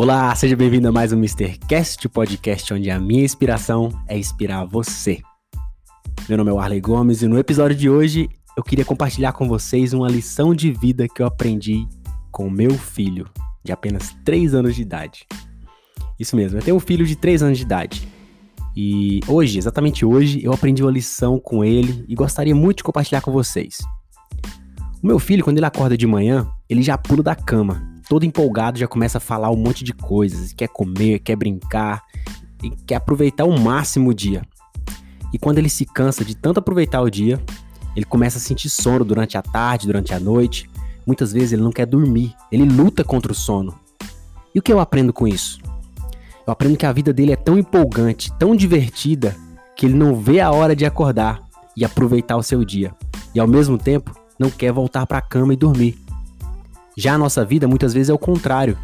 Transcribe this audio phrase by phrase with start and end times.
[0.00, 1.58] Olá, seja bem-vindo a mais um Mr.
[1.66, 5.18] Cast, podcast onde a minha inspiração é inspirar você.
[6.28, 9.92] Meu nome é Arley Gomes e no episódio de hoje eu queria compartilhar com vocês
[9.92, 11.84] uma lição de vida que eu aprendi
[12.30, 13.28] com meu filho,
[13.64, 15.26] de apenas 3 anos de idade.
[16.16, 18.08] Isso mesmo, eu tenho um filho de 3 anos de idade.
[18.76, 23.20] E hoje, exatamente hoje, eu aprendi uma lição com ele e gostaria muito de compartilhar
[23.20, 23.78] com vocês.
[25.02, 28.78] O meu filho, quando ele acorda de manhã, ele já pula da cama, todo empolgado,
[28.78, 32.02] já começa a falar um monte de coisas, quer comer, quer brincar,
[32.62, 34.42] e quer aproveitar o máximo o dia.
[35.32, 37.40] E quando ele se cansa de tanto aproveitar o dia,
[37.94, 40.70] ele começa a sentir sono durante a tarde, durante a noite.
[41.06, 43.74] Muitas vezes ele não quer dormir, ele luta contra o sono.
[44.54, 45.60] E o que eu aprendo com isso?
[46.46, 49.36] Eu aprendo que a vida dele é tão empolgante, tão divertida,
[49.76, 51.42] que ele não vê a hora de acordar
[51.76, 52.94] e aproveitar o seu dia.
[53.34, 55.98] E ao mesmo tempo, não quer voltar para a cama e dormir.
[56.98, 58.76] Já a nossa vida muitas vezes é o contrário.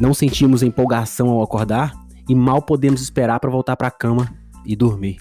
[0.00, 1.92] Não sentimos empolgação ao acordar
[2.26, 5.18] e mal podemos esperar para voltar para a cama e dormir.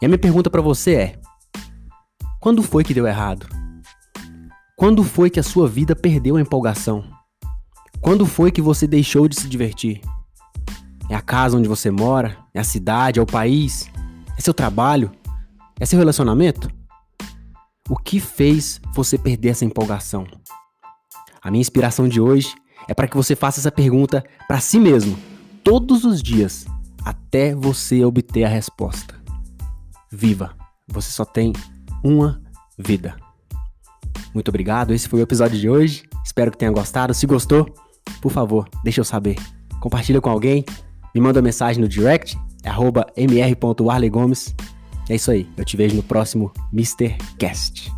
[0.00, 1.18] E a minha pergunta para você é:
[2.40, 3.46] quando foi que deu errado?
[4.78, 7.04] Quando foi que a sua vida perdeu a empolgação?
[8.00, 10.00] Quando foi que você deixou de se divertir?
[11.10, 12.34] É a casa onde você mora?
[12.54, 13.20] É a cidade?
[13.20, 13.90] É o país?
[14.38, 15.12] É seu trabalho?
[15.78, 16.70] É seu relacionamento?
[17.90, 20.26] O que fez você perder essa empolgação?
[21.44, 22.54] A minha inspiração de hoje
[22.88, 25.18] é para que você faça essa pergunta para si mesmo,
[25.62, 26.64] todos os dias,
[27.04, 29.14] até você obter a resposta.
[30.10, 30.56] Viva!
[30.88, 31.52] Você só tem
[32.02, 32.40] uma
[32.78, 33.14] vida.
[34.32, 36.04] Muito obrigado, esse foi o episódio de hoje.
[36.24, 37.12] Espero que tenha gostado.
[37.12, 37.68] Se gostou,
[38.22, 39.36] por favor, deixa eu saber.
[39.80, 40.64] Compartilha com alguém,
[41.14, 44.54] me manda uma mensagem no direct, é mr.arlegomes.
[45.10, 47.16] É isso aí, eu te vejo no próximo Mr.
[47.38, 47.92] Cast.